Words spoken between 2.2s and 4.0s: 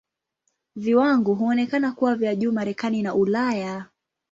juu Marekani na Ulaya.